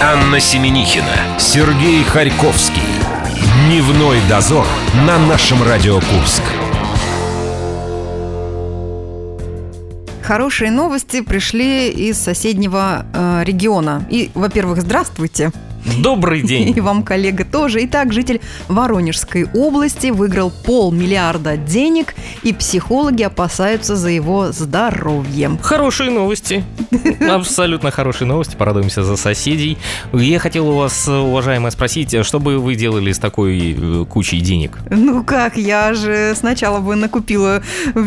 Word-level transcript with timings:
Анна 0.00 0.38
Семенихина, 0.38 1.40
Сергей 1.40 2.04
Харьковский. 2.04 2.82
Дневной 3.66 4.18
дозор 4.28 4.64
на 5.04 5.18
нашем 5.18 5.60
Радио 5.64 5.96
Курск. 5.96 6.42
Хорошие 10.22 10.70
новости 10.70 11.20
пришли 11.20 11.90
из 11.90 12.16
соседнего 12.16 13.06
э, 13.12 13.42
региона. 13.44 14.06
И, 14.08 14.30
во-первых, 14.34 14.82
здравствуйте. 14.82 15.50
Добрый 16.00 16.42
день. 16.42 16.72
И 16.76 16.80
вам, 16.80 17.02
коллега, 17.02 17.44
тоже. 17.44 17.84
Итак, 17.84 18.12
житель 18.12 18.40
Воронежской 18.68 19.46
области 19.54 20.08
выиграл 20.08 20.50
полмиллиарда 20.50 21.56
денег, 21.56 22.14
и 22.42 22.52
психологи 22.52 23.22
опасаются 23.22 23.96
за 23.96 24.10
его 24.10 24.52
здоровье. 24.52 25.58
Хорошие 25.62 26.10
новости. 26.10 26.64
Абсолютно 27.28 27.90
хорошие 27.90 28.26
новости. 28.26 28.56
Порадуемся 28.56 29.02
за 29.02 29.16
соседей. 29.16 29.78
Я 30.12 30.38
хотел 30.38 30.68
у 30.68 30.76
вас, 30.76 31.08
уважаемая, 31.08 31.70
спросить, 31.70 32.14
что 32.24 32.40
бы 32.40 32.58
вы 32.58 32.74
делали 32.74 33.12
с 33.12 33.18
такой 33.18 33.76
э, 33.78 34.04
кучей 34.06 34.40
денег? 34.40 34.78
Ну 34.90 35.22
как, 35.24 35.56
я 35.56 35.94
же 35.94 36.34
сначала 36.36 36.80
бы 36.80 36.96
накупила 36.96 37.62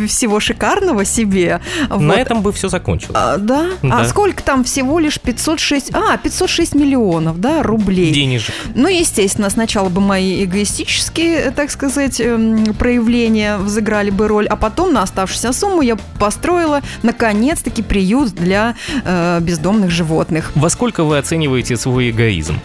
всего 0.08 0.39
шикарного 0.39 1.05
себе. 1.05 1.61
На 1.89 1.97
Вот. 1.97 2.17
этом 2.17 2.41
бы 2.41 2.52
все 2.52 2.69
закончилось. 2.69 3.16
А, 3.16 3.38
да? 3.38 3.67
Да. 3.81 3.99
А 3.99 4.05
сколько 4.05 4.44
там 4.44 4.63
всего 4.63 4.99
лишь 4.99 5.19
506... 5.19 5.91
А, 5.94 6.17
506 6.17 6.75
миллионов, 6.75 7.39
да, 7.39 7.60
рублей. 7.63 8.11
Денежек. 8.11 8.53
Ну, 8.75 8.88
естественно, 8.88 9.49
сначала 9.49 9.89
бы 9.89 10.02
мои 10.02 10.43
эгоистические, 10.43 11.52
так 11.52 11.71
сказать, 11.71 12.19
эм, 12.19 12.73
проявления 12.73 13.57
взыграли 13.57 14.09
бы 14.09 14.27
роль, 14.27 14.47
а 14.47 14.55
потом 14.55 14.93
на 14.93 15.03
оставшуюся 15.03 15.53
сумму 15.53 15.81
я 15.81 15.97
построила, 16.19 16.81
наконец-таки, 17.03 17.81
приют 17.81 18.31
для 18.33 18.75
э, 19.03 19.39
бездомных 19.41 19.91
животных. 19.91 20.52
Во 20.55 20.69
сколько 20.69 21.03
вы 21.03 21.17
оцениваете 21.17 21.77
свой 21.77 22.11
эгоизм? 22.11 22.55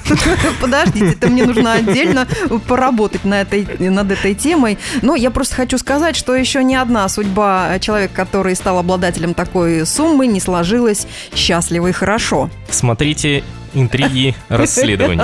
Подождите, 0.60 1.12
это 1.12 1.28
мне 1.28 1.44
нужно 1.44 1.74
отдельно 1.74 2.26
поработать 2.66 3.24
на 3.24 3.40
этой, 3.42 3.66
над 3.78 4.10
этой 4.10 4.34
темой. 4.34 4.78
Но 5.02 5.14
я 5.14 5.30
просто 5.30 5.54
хочу 5.56 5.78
сказать, 5.78 6.16
что 6.16 6.34
еще 6.34 6.62
ни 6.64 6.74
одна 6.74 7.08
судьба 7.08 7.78
человека, 7.80 8.14
который 8.14 8.54
стал 8.56 8.78
обладателем 8.78 9.34
такой 9.34 9.86
суммы, 9.86 10.26
не 10.26 10.40
сложилась 10.40 11.06
счастливо 11.34 11.88
и 11.88 11.92
хорошо. 11.92 12.50
Смотрите 12.70 13.44
интриги 13.74 14.34
расследований. 14.48 15.22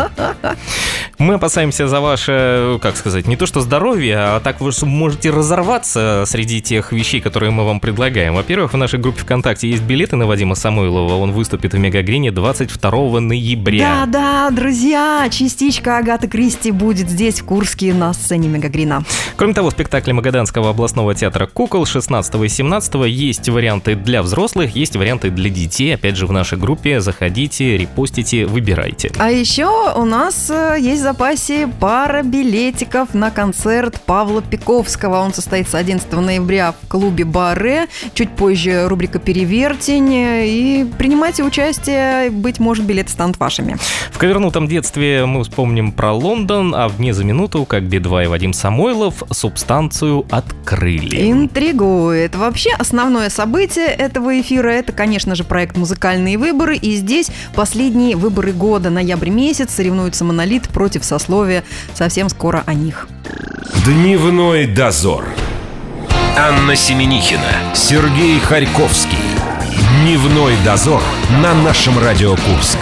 Мы 1.19 1.34
опасаемся 1.34 1.89
за 1.89 2.00
ваше, 2.00 2.78
как 2.83 2.95
сказать, 2.97 3.27
не 3.27 3.36
то 3.36 3.47
что 3.47 3.62
здоровье, 3.62 4.17
а 4.19 4.41
так 4.41 4.61
вы 4.61 4.70
можете 4.83 5.31
разорваться 5.31 6.25
среди 6.27 6.61
тех 6.61 6.92
вещей, 6.92 7.22
которые 7.22 7.50
мы 7.50 7.64
вам 7.64 7.81
предлагаем. 7.81 8.34
Во-первых, 8.34 8.75
в 8.75 8.77
нашей 8.77 8.98
группе 9.00 9.22
ВКонтакте 9.22 9.67
есть 9.67 9.83
билеты 9.83 10.17
на 10.17 10.27
Вадима 10.27 10.55
Самойлова. 10.55 11.14
Он 11.14 11.33
выступит 11.33 11.72
в 11.72 11.78
Мегагрине 11.78 12.33
22 12.33 13.20
ноября. 13.20 14.05
Да, 14.05 14.06
да, 14.06 14.50
друзья, 14.50 15.27
частичка 15.31 15.97
Агаты 15.97 16.28
Кристи 16.28 16.70
будет 16.70 17.09
здесь, 17.09 17.41
в 17.41 17.47
Курске, 17.47 17.94
на 17.94 18.12
сцене 18.12 18.48
Мегагрина. 18.48 19.03
Кроме 19.37 19.55
того, 19.55 19.70
в 19.70 19.72
спектакле 19.72 20.12
Магаданского 20.12 20.70
областного 20.70 21.14
театра 21.14 21.47
«Кукол» 21.47 21.87
16 21.87 22.34
и 22.34 22.48
17 22.48 22.94
есть 23.06 23.48
варианты 23.48 23.94
для 23.94 24.22
взрослых, 24.22 24.77
есть 24.77 24.97
варианты 24.97 25.31
для 25.31 25.48
детей. 25.48 25.94
Опять 25.94 26.17
же, 26.17 26.27
в 26.27 26.33
нашей 26.33 26.59
группе 26.59 27.00
заходите, 27.00 27.78
репостите, 27.78 28.44
выбирайте. 28.44 29.12
А 29.17 29.31
еще 29.31 29.94
у 29.97 30.05
нас 30.05 30.50
э, 30.50 30.77
есть 30.78 31.06
запасе 31.07 31.69
пара 31.79 32.25
билетиков 32.25 33.15
на 33.15 33.31
концерт 33.31 34.01
Павла 34.07 34.43
Пиковского. 34.43 35.19
Он 35.21 35.33
состоится 35.33 35.79
11 35.79 36.11
ноября 36.15 36.73
в 36.73 36.89
клубе 36.89 37.25
Баре. 37.25 37.87
Чуть 38.12 38.31
позже 38.31 38.89
рубрика 38.89 39.21
«Перевертень». 39.21 40.12
И 40.12 40.84
принимайте 40.99 41.45
участие, 41.45 42.31
быть 42.31 42.59
может, 42.59 42.84
билеты 42.84 43.11
станут 43.12 43.39
вашими. 43.39 43.77
В 44.11 44.19
ковернутом 44.19 44.67
детстве 44.67 45.27
мы 45.27 45.45
вспомним 45.45 45.93
про 45.93 46.12
Лондон, 46.12 46.75
а 46.75 46.89
в 46.89 46.97
«Дне 46.97 47.15
за 47.15 47.23
минуту», 47.23 47.65
как 47.67 47.84
Би-2 47.84 48.25
и 48.25 48.27
Вадим 48.27 48.53
Самойлов, 48.53 49.23
субстанцию 49.31 50.27
открыли. 50.33 51.31
Интригует. 51.31 52.34
Вообще, 52.34 52.71
основное 52.77 53.31
событие 53.31 53.87
этого 53.87 54.41
эфира– 54.41 54.69
это, 54.71 54.91
конечно 54.91 55.37
же, 55.37 55.44
проект 55.44 55.77
«Музыкальные 55.77 56.37
выборы». 56.37 56.77
И 56.77 56.97
здесь 56.97 57.31
последние 57.55 58.17
выборы 58.17 58.50
года, 58.50 58.91
ноябрь 58.91 59.31
месяц, 59.31 59.73
соревнуются 59.73 60.25
«Монолит» 60.25 60.69
против 60.69 60.96
сословия. 61.05 61.65
Совсем 61.95 62.29
скоро 62.29 62.62
о 62.67 62.75
них. 62.75 63.09
Дневной 63.84 64.67
дозор. 64.67 65.25
Анна 66.37 66.77
Семенихина, 66.77 67.75
Сергей 67.75 68.39
Харьковский. 68.41 69.19
Дневной 70.03 70.55
дозор 70.65 71.03
на 71.43 71.55
нашем 71.55 71.99
Радио 71.99 72.37
Курск. 72.37 72.79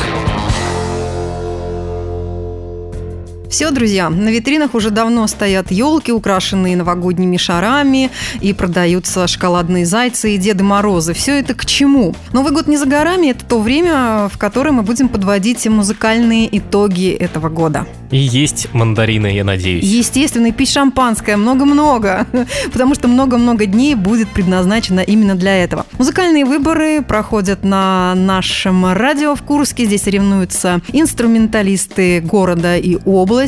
Все, 3.55 3.71
друзья, 3.71 4.11
на 4.11 4.31
витринах 4.31 4.75
уже 4.75 4.91
давно 4.91 5.29
стоят 5.29 5.71
елки, 5.71 6.11
украшенные 6.11 6.77
новогодними 6.77 7.37
шарами, 7.37 8.11
и 8.41 8.53
продаются 8.53 9.29
шоколадные 9.29 9.87
зайцы 9.87 10.35
и 10.35 10.39
Деды 10.39 10.65
Морозы. 10.65 11.15
Все 11.15 11.39
это 11.39 11.55
к 11.55 11.65
чему? 11.65 12.17
Новый 12.33 12.51
год 12.51 12.67
не 12.67 12.77
за 12.77 12.87
горами, 12.87 13.29
это 13.29 13.45
то 13.45 13.61
время, 13.61 14.29
в 14.29 14.39
которое 14.39 14.73
мы 14.73 14.83
будем 14.83 15.09
подводить 15.09 15.69
музыкальные 15.69 16.49
итоги 16.59 17.13
этого 17.13 17.49
года. 17.49 17.87
И 18.11 18.19
есть 18.19 18.73
мандарины, 18.73 19.29
я 19.29 19.45
надеюсь. 19.45 19.85
Естественно, 19.85 20.47
и 20.47 20.53
пить 20.53 20.71
шампанское 20.71 21.37
много-много, 21.37 22.27
потому 22.73 22.95
что 22.95 23.09
много-много 23.09 23.67
дней 23.67 23.95
будет 23.95 24.29
предназначено 24.31 25.01
именно 25.01 25.35
для 25.35 25.63
этого. 25.63 25.87
Музыкальные 25.99 26.45
выборы 26.45 27.03
проходят 27.03 27.65
на 27.65 28.15
нашем 28.17 28.93
радио 28.93 29.35
в 29.35 29.43
Курске. 29.43 29.85
Здесь 29.85 30.03
соревнуются 30.03 30.81
инструменталисты 30.93 32.21
города 32.21 32.77
и 32.77 32.99
области. 33.05 33.44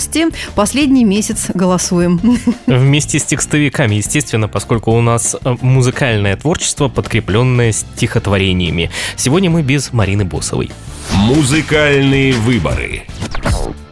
Последний 0.54 1.04
месяц 1.04 1.50
голосуем. 1.54 2.20
Вместе 2.66 3.18
с 3.18 3.24
текстовиками, 3.24 3.96
естественно, 3.96 4.48
поскольку 4.48 4.92
у 4.92 5.00
нас 5.00 5.34
э, 5.34 5.56
музыкальное 5.60 6.36
творчество, 6.36 6.88
подкрепленное 6.88 7.72
стихотворениями. 7.72 8.90
Сегодня 9.16 9.50
мы 9.50 9.62
без 9.62 9.92
Марины 9.92 10.24
Босовой. 10.24 10.70
Музыкальные 11.14 12.32
выборы. 12.34 13.04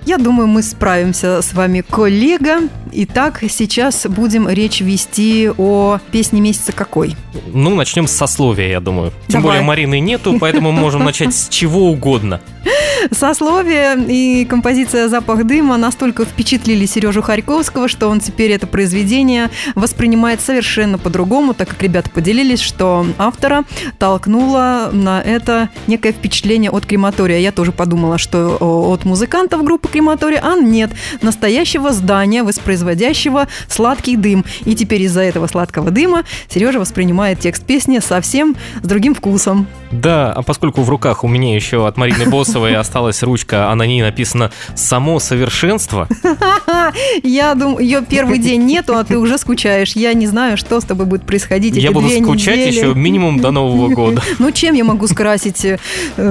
Я 0.07 0.19
думаю, 0.19 0.47
мы 0.47 0.63
справимся 0.63 1.41
с 1.41 1.55
вами, 1.55 1.81
коллега. 1.81 2.61
Итак, 2.97 3.43
сейчас 3.49 4.07
будем 4.07 4.49
речь 4.49 4.81
вести 4.81 5.51
о 5.59 5.99
песне 6.13 6.41
месяца 6.41 6.71
какой? 6.71 7.17
Ну, 7.53 7.75
начнем 7.75 8.07
с 8.07 8.13
сословия, 8.13 8.69
я 8.69 8.81
думаю. 8.81 9.11
Тем 9.27 9.43
Давай. 9.43 9.57
более 9.57 9.63
Марины 9.63 9.99
нету, 9.99 10.37
поэтому 10.41 10.71
мы 10.71 10.81
можем 10.81 11.05
начать 11.05 11.35
с 11.35 11.49
чего 11.49 11.91
угодно. 11.91 12.41
Сословие 13.11 13.97
и 14.09 14.45
композиция 14.45 15.09
«Запах 15.09 15.45
дыма» 15.45 15.77
настолько 15.77 16.25
впечатлили 16.25 16.87
Сережу 16.87 17.23
Харьковского, 17.23 17.89
что 17.89 18.09
он 18.09 18.21
теперь 18.21 18.53
это 18.53 18.67
произведение 18.67 19.51
воспринимает 19.75 20.41
совершенно 20.41 20.99
по-другому, 20.99 21.55
так 21.55 21.69
как 21.69 21.83
ребята 21.83 22.11
поделились, 22.11 22.61
что 22.61 23.07
автора 23.19 23.65
толкнуло 23.99 24.91
на 24.93 25.21
это 25.21 25.69
некое 25.87 26.13
впечатление 26.13 26.71
от 26.71 26.87
крематория. 26.87 27.39
Я 27.39 27.53
тоже 27.53 27.73
подумала, 27.73 28.19
что 28.19 28.57
о, 28.61 28.93
от 28.93 29.05
музыкантов 29.05 29.65
группы 29.65 29.89
крематория, 29.89 30.41
а 30.43 30.57
нет, 30.57 30.91
настоящего 31.23 31.93
здания, 31.93 32.43
воспроизводящего 32.85 33.49
сладкий 33.69 34.17
дым. 34.17 34.45
И 34.65 34.75
теперь 34.75 35.03
из-за 35.03 35.23
этого 35.23 35.47
сладкого 35.47 35.91
дыма 35.91 36.25
Сережа 36.49 36.79
воспринимает 36.79 37.41
текст 37.41 37.65
песни 37.65 37.99
совсем 37.99 38.57
с 38.83 38.87
другим 38.87 39.15
вкусом. 39.15 39.67
Да, 39.91 40.33
а 40.33 40.43
поскольку 40.43 40.83
в 40.83 40.91
руках 40.91 41.25
у 41.25 41.29
меня 41.29 41.55
еще 41.55 41.87
от 41.87 41.97
Марины 41.97 42.29
Босовой 42.29 42.77
осталась 42.77 43.23
ручка, 43.23 43.71
а 43.71 43.75
на 43.75 43.87
ней 43.87 44.03
написано 44.03 44.51
«Само 44.75 45.19
совершенство», 45.21 46.09
Я 47.23 47.55
думаю, 47.55 47.79
ее 47.79 48.03
первый 48.09 48.39
день 48.39 48.63
нету, 48.65 48.97
а 48.97 49.05
ты 49.05 49.19
уже 49.19 49.39
скучаешь. 49.39 49.93
Я 49.93 50.13
не 50.15 50.27
знаю, 50.27 50.57
что 50.57 50.81
с 50.81 50.85
тобой 50.85 51.07
будет 51.07 51.25
происходить 51.25 51.77
я 51.77 51.91
буду 51.91 52.09
скучать 52.09 52.67
еще 52.67 52.95
минимум 52.95 53.41
до 53.41 53.51
Нового 53.51 53.89
года. 53.95 54.23
Ну, 54.39 54.51
чем 54.53 54.75
я 54.75 54.85
могу 54.85 55.07
скрасить 55.07 55.65
э, 55.65 55.79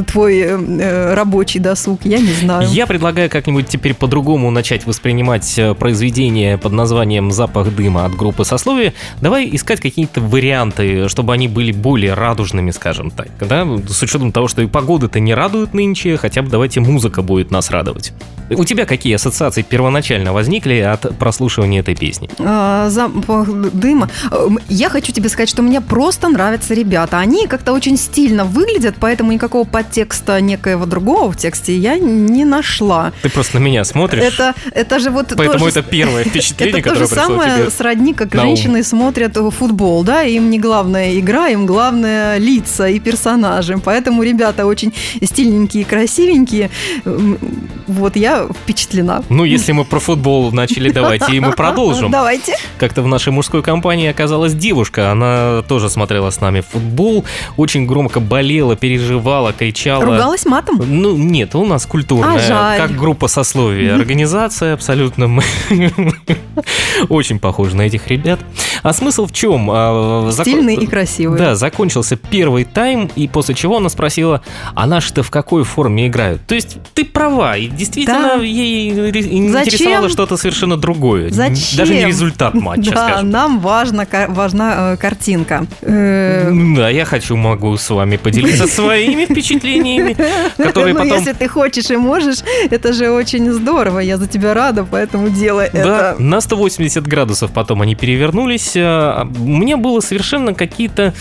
твой 0.08 0.40
э, 0.40 0.58
э, 0.58 1.14
рабочий 1.14 1.60
досуг? 1.60 2.02
Я 2.04 2.20
не 2.20 2.32
знаю. 2.34 2.68
Я 2.70 2.88
предлагаю 2.88 3.30
как-нибудь 3.30 3.68
теперь 3.68 3.94
по-другому 3.94 4.52
начать 4.52 4.86
воспринимать 4.86 5.58
э, 5.58 5.74
произведение 6.44 6.58
под 6.58 6.72
названием 6.74 7.32
«Запах 7.32 7.74
дыма» 7.76 8.06
от 8.06 8.16
группы 8.16 8.44
«Сословие». 8.46 8.94
Давай 9.22 9.50
искать 9.54 9.80
какие-то 9.80 10.22
варианты, 10.22 11.08
чтобы 11.10 11.34
они 11.34 11.48
были 11.48 11.72
более 11.72 12.14
радужными, 12.14 12.72
скажем 12.72 13.12
так. 13.12 13.28
Да? 13.40 13.66
С 13.88 14.02
учетом 14.04 14.32
того, 14.32 14.48
что 14.48 14.62
и 14.62 14.68
погода-то 14.68 15.20
не 15.20 15.34
радует 15.34 15.74
нынче, 15.74 16.18
хотя 16.18 16.42
бы 16.42 16.50
давайте 16.50 16.80
музыка 16.82 17.22
будет 17.22 17.52
нас 17.52 17.70
радовать. 17.72 18.14
У 18.50 18.66
тебя 18.66 18.86
какие 18.86 19.16
ассоциации 19.16 19.62
первоначально 19.62 20.34
возникли 20.34 20.76
от 20.80 21.18
прослушивания 21.18 21.80
этой 21.80 21.96
песни? 21.96 22.30
А, 22.40 22.90
запах 22.90 23.48
дыма. 23.72 24.10
Эм, 24.32 24.60
Я 24.68 24.90
хочу 24.90 25.12
тебе 25.14 25.30
сказать, 25.30 25.50
что 25.50 25.62
мне 25.62 25.80
просто 25.82 26.28
нравятся 26.28 26.74
ребята. 26.74 27.20
Они 27.20 27.48
как-то 27.48 27.72
очень 27.74 27.98
стильно 27.98 28.44
выглядят, 28.44 28.96
поэтому 29.00 29.32
никакого 29.32 29.64
подтекста 29.64 30.42
некоего 30.42 30.86
другого 30.86 31.32
в 31.32 31.38
тексте 31.38 31.78
я 31.78 31.98
не 31.98 32.44
нашла. 32.46 33.14
Ты 33.22 33.30
просто 33.30 33.60
на 33.60 33.64
меня 33.64 33.84
смотришь, 33.86 34.24
Это, 34.24 34.54
это 34.72 35.00
же 35.00 35.10
вот 35.10 35.34
поэтому 35.38 35.60
то 35.66 35.72
же- 35.72 35.80
это 35.80 35.84
первое 35.84 36.24
впечатление, 36.42 36.80
Это 36.80 36.84
то 36.84 36.90
которое 36.90 37.08
же 37.08 37.16
пришло 37.16 37.28
самое 37.28 37.70
сродни, 37.72 38.14
как 38.14 38.34
женщины 38.34 38.84
смотрят 38.84 39.38
футбол, 39.52 40.04
да, 40.04 40.24
им 40.24 40.50
не 40.50 40.60
главная 40.60 41.18
игра, 41.20 41.48
им 41.50 41.66
главное 41.66 42.38
лица 42.38 42.88
и 42.88 43.00
персонажи. 43.00 43.24
персонажи. 43.34 43.78
Поэтому 43.84 44.24
ребята 44.24 44.66
очень 44.66 44.94
стильненькие, 45.24 45.86
красивенькие. 45.86 46.70
Вот 47.88 48.16
я 48.16 48.48
впечатлена. 48.48 49.24
Ну, 49.30 49.44
если 49.44 49.72
мы 49.72 49.86
про 49.86 50.00
футбол 50.00 50.52
начали, 50.52 50.92
давайте 50.92 51.36
и 51.36 51.40
мы 51.40 51.52
продолжим. 51.52 52.12
Давайте. 52.24 52.56
Как-то 52.78 53.02
в 53.02 53.08
нашей 53.08 53.32
мужской 53.34 53.62
компании 53.64 54.08
оказалась 54.08 54.54
девушка. 54.54 55.12
Она 55.12 55.64
тоже 55.68 55.90
смотрела 55.90 56.30
с 56.30 56.40
нами 56.42 56.62
футбол, 56.62 57.26
очень 57.58 57.86
громко 57.86 58.20
болела, 58.20 58.76
переживала, 58.76 59.52
кричала. 59.52 60.06
Ругалась 60.06 60.46
матом? 60.46 60.82
Ну, 60.86 61.18
нет, 61.18 61.56
у 61.56 61.66
нас 61.66 61.86
культурная, 61.86 62.36
А, 62.36 62.40
жаль. 62.40 62.78
как 62.78 62.96
группа 62.98 63.28
сословия. 63.28 63.96
Организация 63.96 64.74
абсолютно 64.74 65.28
мы 65.28 65.44
очень 67.10 67.40
похожи 67.40 67.76
на 67.76 67.84
этих 67.84 68.08
ребят. 68.08 68.40
А 68.84 68.94
смысл 68.94 69.26
в 69.28 69.32
чем? 69.32 69.70
А, 69.72 70.30
зак- 70.30 70.42
Стильный 70.42 70.76
и 70.76 70.86
красивый. 70.86 71.38
Да, 71.38 71.56
закончился 71.56 72.16
первый 72.16 72.64
тайм, 72.66 73.10
и 73.16 73.28
после 73.28 73.56
чего 73.56 73.78
она 73.78 73.90
спросила, 73.90 74.42
а 74.76 74.86
наши-то 74.88 75.24
в 75.24 75.30
какой 75.30 75.64
форме 75.64 76.08
играют? 76.08 76.42
То 76.46 76.56
есть 76.56 76.78
ты 76.94 77.06
права, 77.06 77.56
и 77.58 77.68
действительно 77.68 78.38
Да. 78.38 78.44
ей 78.44 78.90
интересовало 78.92 80.10
что-то 80.10 80.38
совершенно 80.38 80.78
другое. 80.78 81.30
Зачем? 81.30 81.78
Даже 81.78 81.94
не 81.96 82.06
результат 82.06 82.54
матча, 82.56 82.92
да, 82.92 83.08
скажем. 83.10 83.30
нам 83.30 83.60
важно, 83.60 84.06
ка- 84.06 84.28
важна 84.30 84.94
э, 84.94 84.98
картинка. 84.98 85.66
Э, 85.82 86.52
Да, 86.76 86.90
я 86.90 87.06
хочу, 87.06 87.36
могу 87.36 87.76
с 87.78 87.90
вами 87.90 88.18
поделиться 88.18 88.68
своими 88.74 89.26
впечатлениями, 89.26 90.16
которые 90.58 90.94
ну, 90.94 91.00
потом... 91.02 91.18
если 91.18 91.34
ты 91.34 91.48
хочешь 91.48 91.90
и 91.92 91.96
можешь, 91.98 92.40
это 92.70 92.94
же 92.94 93.12
очень 93.12 93.52
здорово. 93.52 94.00
Я 94.00 94.18
за 94.18 94.28
тебя 94.28 94.54
рада, 94.54 94.84
поэтому 94.84 95.30
делай 95.30 95.70
Да, 95.74 96.03
на 96.20 96.42
180 96.42 97.06
градусов 97.08 97.52
потом 97.52 97.82
они 97.82 97.96
перевернулись. 97.96 98.74
А, 98.76 99.28
У 99.40 99.48
меня 99.48 99.78
было 99.78 100.00
совершенно 100.00 100.54
какие-то 100.54 101.14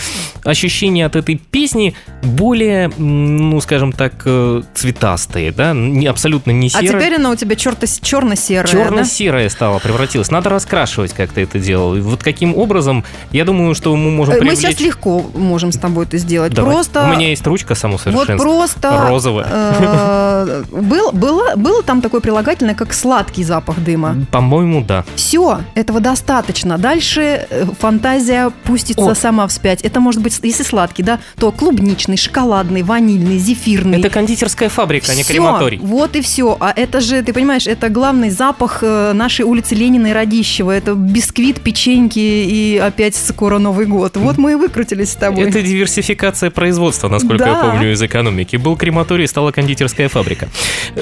ощущения 0.45 1.07
от 1.07 1.17
этой 1.17 1.37
песни 1.37 1.95
более, 2.23 2.91
ну, 2.99 3.61
скажем 3.61 3.93
так, 3.93 4.15
э, 4.25 4.63
цветастые, 4.75 5.53
да, 5.53 5.73
не, 5.73 6.07
абсолютно 6.07 6.51
не 6.51 6.67
А 6.69 6.71
серые. 6.71 6.89
теперь 6.89 7.15
она 7.17 7.31
у 7.31 7.37
тебя 7.37 7.57
черно-серая. 7.57 8.65
да? 8.65 8.71
Черно-серая 8.85 9.49
стала, 9.49 9.79
превратилась. 9.79 10.31
Надо 10.31 10.51
раскрашивать, 10.51 11.13
как 11.13 11.31
ты 11.33 11.43
это 11.43 11.59
делал. 11.59 11.97
Вот 12.01 12.23
каким 12.23 12.57
образом, 12.57 13.05
я 13.33 13.45
думаю, 13.45 13.75
что 13.75 13.95
мы 13.97 14.11
можем 14.11 14.35
Э, 14.35 14.39
Мы 14.39 14.41
привлечь... 14.41 14.61
сейчас 14.61 14.81
легко 14.81 15.25
можем 15.35 15.73
с 15.73 15.77
тобой 15.79 16.05
это 16.07 16.17
сделать. 16.19 16.55
Давай. 16.55 16.75
Просто... 16.75 17.05
У 17.05 17.09
меня 17.09 17.29
есть 17.29 17.47
ручка 17.47 17.71
Вот 17.71 17.79
самосовершенства. 17.79 18.37
просто... 18.39 19.07
Розовая. 19.09 19.47
э, 19.51 20.63
был, 20.71 21.13
было, 21.13 21.55
было 21.57 21.83
там 21.83 22.01
такое 22.01 22.21
прилагательное, 22.21 22.75
как 22.75 22.93
сладкий 22.95 23.45
запах 23.45 23.79
дыма. 23.81 24.17
По-моему, 24.31 24.72
да. 24.81 25.05
Все, 25.17 25.61
этого 25.75 26.01
достаточно. 26.01 26.79
Дальше 26.79 27.47
э, 27.51 27.67
фантазия 27.79 28.51
пустится 28.65 29.11
О. 29.11 29.15
сама 29.15 29.47
вспять. 29.47 29.83
Это 29.83 30.01
может 30.01 30.23
быть, 30.23 30.39
если 30.43 30.63
сладкий, 30.63 31.03
да, 31.03 31.19
то 31.37 31.53
клубничный, 31.53 32.17
шоколадный, 32.17 32.83
ванильный, 32.83 33.39
зефирный. 33.39 33.99
Это 33.99 34.11
кондитерская 34.11 34.69
фабрика, 34.69 35.13
а 35.13 35.15
не 35.15 35.25
крематорий. 35.25 35.79
Вот 35.83 36.17
и 36.17 36.21
все. 36.21 36.57
А 36.61 36.73
это 36.75 37.01
же, 37.01 37.23
ты 37.23 37.33
понимаешь, 37.33 37.67
это 37.67 37.89
главный 37.89 38.31
запах 38.31 38.79
э, 38.83 39.13
нашей 39.13 39.45
улицы 39.45 39.75
Ленина 39.75 40.09
и 40.09 40.13
Радищева. 40.13 40.71
Это 40.71 40.95
бисквит, 40.95 41.61
печеньки 41.61 42.19
и 42.19 42.79
опять 42.79 43.15
скоро 43.15 43.59
Новый 43.59 43.87
год. 43.87 44.17
Вот 44.17 44.39
мы 44.39 44.53
и 44.53 44.55
выкрутились 44.55 45.11
с 45.13 45.17
тобой. 45.17 45.49
Это 45.49 45.63
диверсификация 45.63 46.51
производства, 46.51 47.09
насколько 47.09 47.45
я 47.45 47.55
Да. 47.55 47.71
помню, 47.71 47.93
из 47.93 48.03
экономики. 48.03 48.57
Был 48.57 48.77
крематорий, 48.77 49.27
стала 49.27 49.51
кондитерская 49.53 50.09
фабрика. 50.09 50.49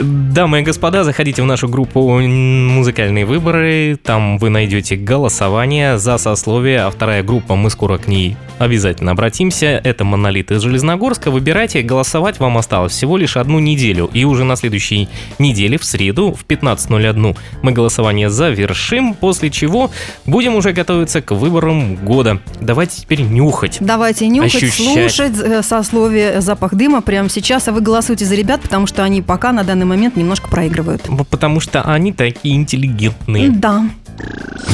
Дамы 0.01 0.61
и 0.61 0.63
господа, 0.63 1.05
заходите 1.05 1.43
в 1.43 1.47
нашу 1.47 1.69
группу 1.69 2.19
«Музыкальные 2.21 3.27
выборы». 3.27 3.60
Там 4.03 4.39
вы 4.39 4.49
найдете 4.51 4.97
голосование 4.97 5.99
за 5.99 6.19
сословие, 6.19 6.81
а 6.81 6.91
вторая 6.91 7.23
группа, 7.23 7.57
мы 7.57 7.71
скоро 7.71 7.99
к 7.99 8.07
ней 8.07 8.37
обязательно 8.59 9.13
обратимся. 9.13 9.81
Это 9.83 10.05
«Монолит» 10.05 10.51
из 10.51 10.63
Железногорска. 10.63 11.31
Выбирайте, 11.31 11.83
голосовать 11.83 12.39
вам 12.39 12.59
осталось 12.59 12.93
всего 12.93 13.17
лишь 13.17 13.37
одну 13.37 13.59
неделю. 13.59 14.11
И 14.13 14.25
уже 14.25 14.45
на 14.45 14.57
следующей 14.57 15.09
неделе, 15.39 15.79
в 15.79 15.85
среду, 15.85 16.33
в 16.35 16.45
15.01 16.45 17.37
мы 17.63 17.73
голосование 17.73 18.29
завершим, 18.31 19.15
после 19.15 19.51
чего 19.51 19.91
будем 20.27 20.55
уже 20.55 20.73
готовиться 20.73 21.23
к 21.23 21.33
выборам 21.33 21.97
года. 21.97 22.41
Давайте 22.61 23.01
теперь 23.01 23.23
нюхать. 23.23 23.79
Давайте 23.81 24.29
нюхать, 24.29 24.55
Ощущать. 24.55 24.75
слушать 24.75 25.39
э, 25.39 25.63
сословие 25.63 26.41
запах 26.41 26.75
дыма 26.75 27.01
прямо 27.01 27.29
сейчас, 27.29 27.69
а 27.69 27.73
вы 27.73 27.81
голосуйте 27.81 28.25
за 28.25 28.35
ребят, 28.35 28.61
потому 28.61 28.87
что 28.87 29.03
они 29.03 29.23
пока 29.23 29.53
на 29.53 29.65
данный 29.65 29.87
момент 29.87 30.17
немножко 30.17 30.49
проигрывают. 30.49 31.09
Потому 31.31 31.61
что 31.61 31.83
они 31.83 32.13
такие 32.13 32.55
интеллигентные. 32.57 33.50
Да. 33.51 33.83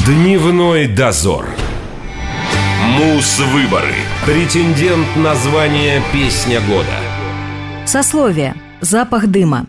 Дневной 0.05 0.87
дозор. 0.87 1.47
Мус-выборы. 2.99 3.95
Претендент 4.23 5.07
на 5.15 5.33
звание 5.33 6.01
«Песня 6.13 6.61
года». 6.61 6.85
Сословие. 7.85 8.53
Запах 8.79 9.27
дыма. 9.27 9.65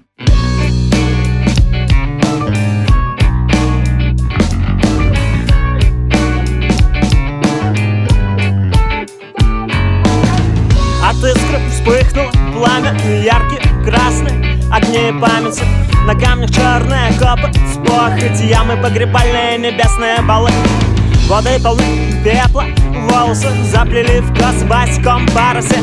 От 11.03 11.17
искры 11.25 11.59
вспыхнуло 11.71 12.31
пламя 12.53 12.95
яркий, 13.25 13.85
красный 13.85 14.48
Огни 14.71 15.13
памяти. 15.21 15.65
На 16.07 16.15
камнях 16.15 16.51
черные 16.51 17.13
копы 17.19 17.51
С 17.67 17.77
похоти 17.87 18.45
ямы 18.45 18.77
погребальные 18.77 19.59
небесные 19.59 20.21
балы. 20.23 20.51
Воды 21.29 21.61
полны 21.63 22.13
пепла, 22.25 22.65
волосы 23.11 23.49
заплели 23.71 24.21
в 24.21 24.33
кос 24.33 24.63
в 24.63 24.67
баськом 24.67 25.27
парусе 25.35 25.77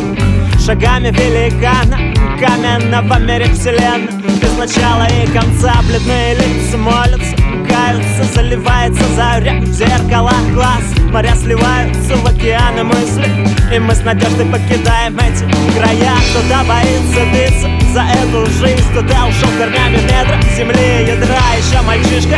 Шагами 0.60 1.10
великана, 1.12 1.98
каменного 2.40 3.20
мире 3.20 3.54
вселенной 3.54 4.15
Без 4.56 4.74
начала 4.74 5.06
и 5.08 5.28
конца. 5.28 5.82
Бледные 5.88 6.36
лица 6.36 6.78
молятся 6.78 7.36
Каются, 7.68 8.24
заливается 8.34 9.04
заря 9.16 9.60
в 9.60 9.66
зеркала 9.66 10.32
глаз. 10.54 10.84
Моря 11.12 11.36
сливаются 11.36 12.16
в 12.16 12.26
океаны 12.26 12.84
мысли 12.84 13.26
И 13.74 13.80
мы 13.80 13.94
с 13.94 14.02
надеждой 14.04 14.46
покидаем 14.46 15.18
эти 15.18 15.44
края. 15.78 16.16
Кто-то 16.32 16.64
боится 16.68 17.26
биться 17.34 17.70
за 17.94 18.04
эту 18.04 18.46
жизнь 18.52 18.84
Кто-то 18.92 19.26
ушел 19.26 19.50
корнями 19.58 19.98
в 19.98 20.04
недра 20.04 20.42
земли 20.56 21.06
ядра. 21.06 21.42
Еще 21.58 21.82
мальчишка, 21.82 22.38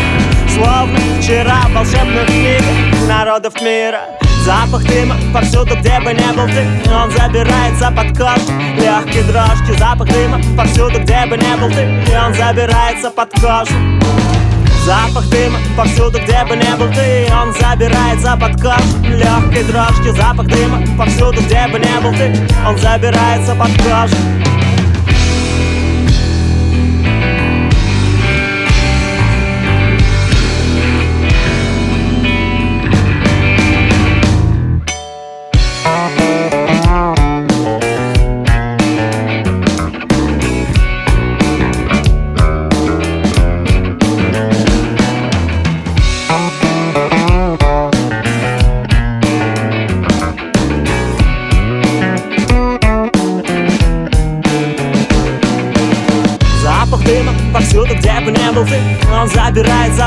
словно 0.56 0.98
вчера 1.22 1.68
волшебных 1.69 2.25
книгах 2.25 3.08
Народов 3.08 3.62
мира 3.62 4.02
Запах 4.48 4.82
дыма 4.86 5.18
повсюду, 5.34 5.76
где 5.76 6.00
бы 6.00 6.14
не 6.14 6.32
был 6.32 6.48
ты 6.48 6.90
Он 6.90 7.12
забирается 7.12 7.92
под 7.92 8.18
кожу. 8.18 8.50
Легкие 8.78 9.24
дрожки 9.24 9.78
Запах 9.78 10.08
дыма 10.08 10.40
повсюду, 10.56 11.02
где 11.02 11.26
бы 11.26 11.36
не 11.36 11.58
был 11.58 11.70
ты 11.70 11.82
И 12.10 12.16
он 12.16 12.34
забирается 12.34 13.12
под 13.12 13.30
кожу. 13.33 13.74
Запах 14.86 15.28
дыма 15.28 15.60
повсюду, 15.76 16.19
где 16.19 16.45
бы 16.45 16.56
не 16.56 16.76
был 16.78 16.88
ты 16.94 17.28
Он 17.30 17.52
забирается 17.52 18.38
под 18.38 18.54
кожу. 18.62 19.04
Легкой 19.04 19.66
дрожки 19.66 20.16
Запах 20.16 20.48
дыма 20.48 20.81
повсюду, 20.98 21.42
где 21.42 21.68
бы 21.68 21.78
не 21.78 22.00
был 22.00 22.14
ты 22.14 22.33
Он 22.66 22.78
забирается 22.78 23.54
под 23.54 23.74
кожу 23.83 24.16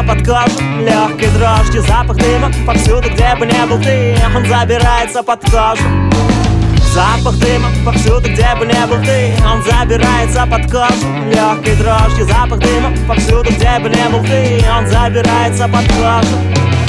под 0.02 0.26
кожу 0.26 0.60
Легкой 0.80 1.28
дрожки. 1.30 1.78
Запах 1.78 2.16
дыма 2.16 2.50
повсюду, 2.66 3.10
где 3.10 3.34
бы 3.36 3.46
не 3.46 3.66
был 3.66 3.80
ты 3.80 4.16
Он 4.34 4.44
забирается 4.46 5.22
под 5.22 5.40
кожу. 5.50 5.84
Запах 6.92 7.38
дыма 7.38 7.68
повсюду, 7.84 8.28
где 8.28 8.54
бы 8.58 8.66
не 8.66 8.86
был 8.86 9.02
ты 9.04 9.34
Он 9.44 9.62
забирается 9.62 10.46
под 10.46 10.70
кожу. 10.70 11.06
Легкой 11.26 11.76
дрожки 11.76 12.22
Запах 12.22 12.58
дыма 12.58 12.92
повсюду, 13.06 13.50
где 13.50 13.78
бы 13.78 13.88
не 13.88 14.08
был 14.08 14.22
ты 14.24 14.64
Он 14.76 14.86
забирается 14.86 15.68
под 15.68 15.86
кожу 15.88 16.79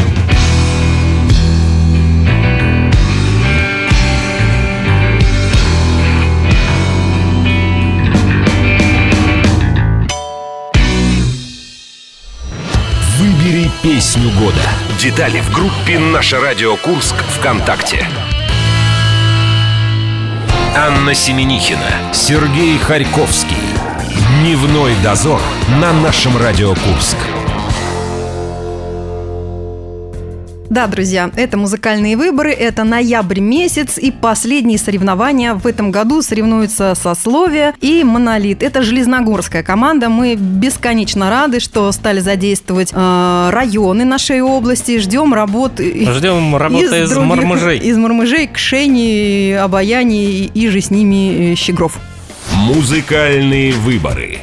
песню 13.82 14.30
года. 14.32 14.62
Детали 15.00 15.40
в 15.40 15.52
группе 15.52 15.98
«Наше 15.98 16.40
радио 16.40 16.78
Курск» 16.78 17.16
ВКонтакте. 17.16 18.08
Анна 20.76 21.14
Семенихина, 21.14 22.14
Сергей 22.14 22.78
Харьковский. 22.78 23.58
Дневной 24.40 24.94
дозор 25.04 25.42
на 25.80 25.94
нашем 25.94 26.38
Радио 26.38 26.76
Курск. 26.76 27.18
Да, 30.72 30.88
друзья, 30.88 31.30
это 31.36 31.58
музыкальные 31.58 32.16
выборы, 32.16 32.50
это 32.54 32.86
ноябрь 32.86 33.42
месяц, 33.42 33.98
и 33.98 34.10
последние 34.10 34.78
соревнования 34.78 35.54
в 35.54 35.68
этом 35.68 35.92
году 35.92 36.22
соревнуются 36.22 36.96
сословие 36.96 37.74
и 37.82 38.06
монолит. 38.06 38.64
Это 38.64 38.82
железногорская 38.82 39.64
команда. 39.64 40.08
Мы 40.08 40.36
бесконечно 40.36 41.30
рады, 41.30 41.60
что 41.60 41.92
стали 41.92 42.22
задействовать 42.22 42.94
э, 42.94 43.50
районы 43.52 44.06
нашей 44.06 44.40
области. 44.42 44.98
Ждем 45.00 45.34
работ. 45.34 45.74
Ждем 45.78 46.56
работы 46.56 46.86
из, 46.86 47.10
других- 47.12 47.28
мормыжей. 47.28 47.78
Из 47.78 47.98
мормыжей, 47.98 48.48
кшени, 48.48 49.52
обаяний 49.52 50.46
и 50.46 50.70
же 50.70 50.80
с 50.80 50.90
ними 50.90 51.52
э, 51.52 51.56
щегров. 51.56 52.00
Музыкальные 52.54 53.74
выборы. 53.74 54.40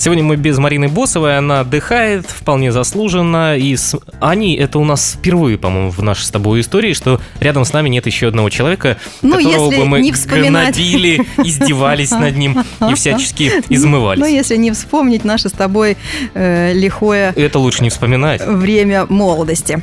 Сегодня 0.00 0.24
мы 0.24 0.36
без 0.36 0.56
Марины 0.56 0.88
Босовой, 0.88 1.36
она 1.36 1.60
отдыхает, 1.60 2.24
вполне 2.24 2.72
заслуженно. 2.72 3.58
И 3.58 3.76
с... 3.76 3.94
они, 4.18 4.54
это 4.56 4.78
у 4.78 4.84
нас 4.84 5.18
впервые, 5.18 5.58
по-моему, 5.58 5.90
в 5.90 6.02
нашей 6.02 6.22
с 6.22 6.30
тобой 6.30 6.62
истории, 6.62 6.94
что 6.94 7.20
рядом 7.38 7.66
с 7.66 7.74
нами 7.74 7.90
нет 7.90 8.06
еще 8.06 8.28
одного 8.28 8.48
человека, 8.48 8.96
Ну, 9.20 9.36
которого 9.36 9.68
бы 9.68 9.84
мы 9.84 10.00
не 10.00 10.12
вспоминать. 10.12 10.74
гнобили, 10.74 11.26
издевались 11.44 12.12
над 12.12 12.34
ним 12.34 12.64
и 12.90 12.94
всячески 12.94 13.52
измывались. 13.68 14.20
Ну, 14.20 14.26
если 14.26 14.56
не 14.56 14.70
вспомнить 14.70 15.22
наше 15.26 15.50
с 15.50 15.52
тобой 15.52 15.98
э, 16.32 16.72
лихое 16.72 17.34
Это 17.36 17.58
лучше 17.58 17.82
не 17.82 17.90
вспоминать. 17.90 18.40
время 18.46 19.04
молодости. 19.06 19.82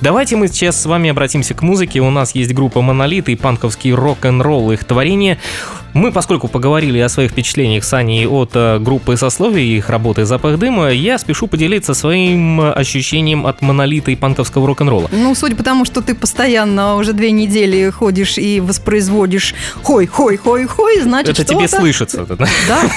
Давайте 0.00 0.36
мы 0.36 0.46
сейчас 0.46 0.80
с 0.80 0.86
вами 0.86 1.10
обратимся 1.10 1.54
к 1.54 1.62
музыке. 1.62 1.98
У 2.00 2.10
нас 2.10 2.32
есть 2.34 2.54
группа 2.54 2.82
«Монолит» 2.82 3.28
и 3.28 3.34
панковский 3.34 3.92
рок-н-ролл 3.92 4.70
их 4.70 4.84
творение. 4.84 5.38
Мы, 5.92 6.12
поскольку 6.12 6.46
поговорили 6.46 6.98
о 7.00 7.08
своих 7.08 7.32
впечатлениях 7.32 7.82
с 7.82 7.92
Аней 7.94 8.26
от 8.26 8.50
э, 8.54 8.78
группы 8.78 9.16
«Сословие» 9.16 9.66
и 9.66 9.76
их 9.78 9.90
работы 9.90 10.24
«Запах 10.24 10.58
дыма», 10.58 10.90
я 10.90 11.18
спешу 11.18 11.48
поделиться 11.48 11.94
своим 11.94 12.60
э, 12.60 12.72
ощущением 12.72 13.46
от 13.46 13.62
«Монолита» 13.62 14.12
и 14.12 14.16
панковского 14.16 14.66
рок-н-ролла. 14.66 15.08
Ну, 15.10 15.34
судя 15.34 15.56
по 15.56 15.64
тому, 15.64 15.84
что 15.84 16.00
ты 16.00 16.14
постоянно 16.14 16.94
уже 16.96 17.14
две 17.14 17.32
недели 17.32 17.90
ходишь 17.90 18.38
и 18.38 18.60
воспроизводишь 18.60 19.54
хой, 19.82 20.06
хой, 20.06 20.36
хой, 20.36 20.66
хой, 20.66 21.00
значит, 21.00 21.40
Это 21.40 21.44
тебе 21.44 21.66
слышится, 21.66 22.24
да? 22.28 22.46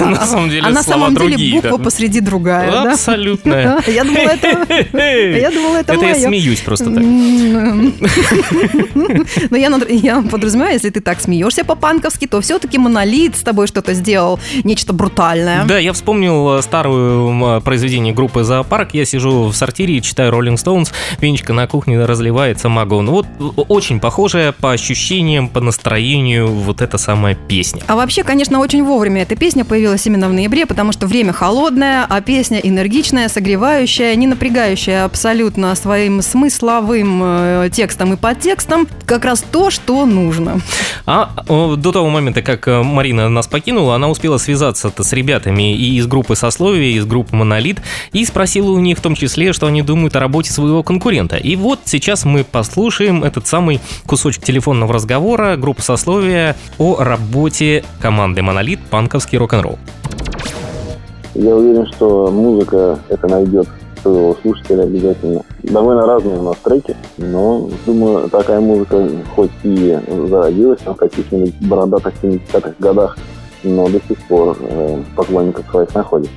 На 0.00 0.22
а- 0.22 0.26
самом 0.26 0.50
деле 0.50 0.62
а 0.66 0.70
на 0.70 0.82
самом 0.82 1.16
деле 1.16 1.60
буква 1.60 1.78
посреди 1.78 2.20
другая? 2.20 2.92
Абсолютно. 2.92 3.82
Я 3.88 4.04
думала, 4.04 4.28
это... 4.28 4.98
Я 5.38 5.50
думала, 5.50 5.76
это 5.78 5.94
Это 5.94 6.06
я 6.06 6.14
смеюсь 6.14 6.60
просто 6.60 6.91
так. 6.94 7.04
Но 9.50 9.56
я, 9.56 10.22
подразумеваю, 10.22 10.74
если 10.74 10.90
ты 10.90 11.00
так 11.00 11.20
смеешься 11.20 11.64
по-панковски, 11.64 12.26
то 12.26 12.40
все-таки 12.40 12.78
монолит 12.78 13.36
с 13.36 13.42
тобой 13.42 13.66
что-то 13.66 13.94
сделал, 13.94 14.38
нечто 14.64 14.92
брутальное. 14.92 15.64
Да, 15.64 15.78
я 15.78 15.92
вспомнил 15.92 16.58
э, 16.58 16.62
старую 16.62 17.28
м, 17.28 17.62
произведение 17.62 18.14
группы 18.14 18.44
«Зоопарк». 18.44 18.94
Я 18.94 19.04
сижу 19.04 19.44
в 19.48 19.54
сортире, 19.54 20.00
читаю 20.00 20.30
«Роллинг 20.30 20.58
Стоунс», 20.58 20.92
Венечка 21.20 21.52
на 21.52 21.66
кухне 21.66 22.04
разливается 22.04 22.68
магон. 22.68 23.08
Вот 23.08 23.26
э, 23.38 23.42
очень 23.68 24.00
похожая 24.00 24.52
по 24.52 24.72
ощущениям, 24.72 25.48
по 25.48 25.60
настроению 25.60 26.48
вот 26.48 26.80
эта 26.82 26.98
самая 26.98 27.34
песня. 27.34 27.82
А 27.86 27.96
вообще, 27.96 28.22
конечно, 28.24 28.58
очень 28.60 28.82
вовремя 28.84 29.22
эта 29.22 29.36
песня 29.36 29.64
появилась 29.64 30.06
именно 30.06 30.28
в 30.28 30.32
ноябре, 30.32 30.66
потому 30.66 30.92
что 30.92 31.06
время 31.06 31.32
холодное, 31.32 32.06
а 32.08 32.20
песня 32.20 32.58
энергичная, 32.58 33.28
согревающая, 33.28 34.14
не 34.14 34.26
напрягающая 34.26 35.04
абсолютно 35.04 35.74
своим 35.74 36.22
смысловым 36.82 37.22
э, 37.24 37.70
текстом 37.72 38.12
и 38.12 38.16
подтекстом. 38.16 38.86
Как 39.06 39.24
раз 39.24 39.42
то, 39.42 39.70
что 39.70 40.04
нужно. 40.06 40.60
А 41.06 41.30
до 41.48 41.92
того 41.92 42.08
момента, 42.08 42.42
как 42.42 42.68
э, 42.68 42.82
Марина 42.82 43.28
нас 43.28 43.46
покинула, 43.46 43.94
она 43.94 44.08
успела 44.08 44.38
связаться-то 44.38 45.02
с 45.02 45.12
ребятами 45.12 45.74
и 45.74 45.96
из 45.96 46.06
группы 46.06 46.36
«Сословие», 46.36 46.92
и 46.92 46.96
из 46.96 47.06
группы 47.06 47.34
«Монолит», 47.36 47.80
и 48.12 48.24
спросила 48.24 48.70
у 48.70 48.78
них 48.78 48.98
в 48.98 49.00
том 49.00 49.14
числе, 49.14 49.52
что 49.52 49.66
они 49.66 49.82
думают 49.82 50.16
о 50.16 50.20
работе 50.20 50.52
своего 50.52 50.82
конкурента. 50.82 51.36
И 51.36 51.56
вот 51.56 51.80
сейчас 51.84 52.24
мы 52.24 52.44
послушаем 52.44 53.24
этот 53.24 53.46
самый 53.46 53.80
кусочек 54.06 54.44
телефонного 54.44 54.92
разговора 54.94 55.56
группы 55.56 55.82
«Сословие» 55.82 56.56
о 56.78 57.02
работе 57.02 57.84
команды 58.00 58.42
«Монолит» 58.42 58.80
панковский 58.90 59.38
рок-н-ролл. 59.38 59.78
Я 61.34 61.56
уверен, 61.56 61.86
что 61.86 62.30
музыка 62.30 62.98
это 63.08 63.26
найдет 63.26 63.66
своего 64.02 64.36
слушателя 64.42 64.82
обязательно. 64.82 65.42
Довольно 65.62 66.06
разные 66.06 66.38
у 66.38 66.42
нас 66.42 66.56
треки, 66.62 66.96
но, 67.16 67.68
думаю, 67.86 68.28
такая 68.28 68.60
музыка 68.60 69.08
хоть 69.34 69.50
и 69.62 69.98
зародилась 70.28 70.80
там 70.80 70.94
в 70.94 70.98
каких-нибудь 70.98 71.54
бородатых 71.60 72.14
70-х 72.22 72.74
годах, 72.78 73.16
но 73.62 73.88
до 73.88 74.00
сих 74.08 74.18
пор 74.28 74.56
э, 74.60 75.02
поклонников 75.16 75.64
своих 75.70 75.94
находит. 75.94 76.30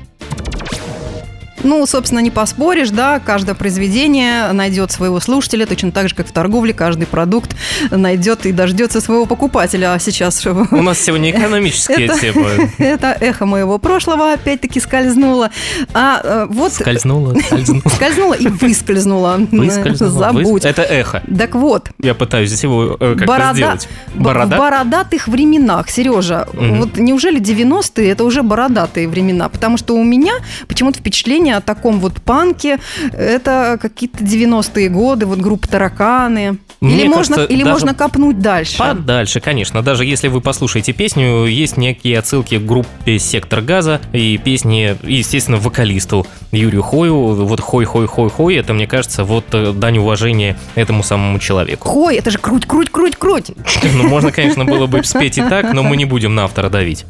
Ну, 1.65 1.85
собственно, 1.87 2.19
не 2.19 2.29
поспоришь, 2.31 2.91
да, 2.91 3.19
каждое 3.19 3.55
произведение 3.55 4.51
найдет 4.53 4.91
своего 4.91 5.19
слушателя, 5.19 5.65
точно 5.65 5.91
так 5.91 6.07
же, 6.09 6.15
как 6.15 6.27
в 6.27 6.31
торговле 6.31 6.73
каждый 6.73 7.07
продукт 7.07 7.55
найдет 7.91 8.45
и 8.45 8.51
дождется 8.51 9.01
своего 9.01 9.25
покупателя. 9.25 9.93
А 9.93 9.99
сейчас 9.99 10.45
У 10.71 10.81
нас 10.81 10.99
сегодня 10.99 11.31
экономические 11.31 12.05
Это- 12.05 12.19
темы. 12.19 12.71
это 12.77 13.17
эхо 13.19 13.45
моего 13.45 13.77
прошлого 13.79 14.33
опять-таки 14.33 14.79
скользнуло. 14.79 15.49
А 15.93 16.21
э, 16.23 16.47
вот 16.49 16.71
Скользнула, 16.73 17.35
скользнула. 17.39 17.81
скользнула 17.95 18.33
и 18.35 18.47
выскользнула. 18.47 19.39
Выскользнула. 19.51 20.11
Забудь. 20.11 20.65
Это 20.65 20.83
эхо. 20.83 21.23
Так 21.37 21.55
вот, 21.55 21.89
Я 21.99 22.13
пытаюсь 22.13 22.49
здесь 22.49 22.63
его 22.63 22.95
э, 22.99 23.15
как-то 23.15 23.25
Борода- 23.25 23.53
сделать. 23.55 23.89
б- 24.13 24.19
в 24.19 24.23
Борода? 24.23 24.57
бородатых 24.57 25.27
временах, 25.27 25.89
Сережа, 25.89 26.47
вот 26.53 26.97
неужели 26.97 27.41
90-е 27.41 28.09
это 28.11 28.23
уже 28.23 28.43
бородатые 28.43 29.07
времена? 29.07 29.49
Потому 29.49 29.77
что 29.77 29.95
у 29.95 30.03
меня 30.03 30.33
почему-то 30.67 30.99
впечатление 30.99 31.54
о 31.57 31.61
таком 31.61 31.99
вот 31.99 32.21
панке, 32.21 32.79
это 33.11 33.77
какие-то 33.81 34.23
90-е 34.23 34.89
годы, 34.89 35.25
вот 35.25 35.39
группа 35.39 35.67
«Тараканы». 35.67 36.57
Мне 36.81 37.01
или 37.01 37.07
можно, 37.07 37.35
или 37.41 37.63
можно 37.63 37.93
копнуть 37.93 38.39
дальше. 38.39 38.77
Подальше, 38.77 39.39
конечно. 39.39 39.81
Даже 39.81 40.05
если 40.05 40.27
вы 40.27 40.41
послушаете 40.41 40.93
песню, 40.93 41.45
есть 41.45 41.77
некие 41.77 42.19
отсылки 42.19 42.57
к 42.57 42.65
группе 42.65 43.17
«Сектор 43.17 43.61
газа» 43.61 44.01
и 44.13 44.37
песни, 44.37 44.95
естественно, 45.03 45.57
вокалисту 45.57 46.27
Юрию 46.51 46.83
Хою. 46.83 47.45
Вот 47.45 47.59
«Хой-хой-хой-хой»— 47.59 48.55
это, 48.57 48.73
мне 48.73 48.87
кажется, 48.87 49.23
вот 49.23 49.45
э, 49.53 49.71
дань 49.73 49.97
уважения 49.97 50.57
этому 50.75 51.03
самому 51.03 51.39
человеку. 51.39 51.87
Хой, 51.87 52.17
это 52.17 52.29
же 52.29 52.37
круть, 52.37 52.65
круть, 52.65 52.89
круть, 52.89 53.15
круть. 53.15 53.51
Ну, 53.93 54.07
можно, 54.07 54.31
конечно, 54.31 54.65
было 54.65 54.85
бы 54.87 55.03
спеть 55.03 55.37
и 55.37 55.41
так, 55.49 55.73
но 55.73 55.81
мы 55.81 55.97
не 55.97 56.05
будем 56.05 56.35
на 56.35 56.43
автора 56.43 56.69
давить. 56.69 57.05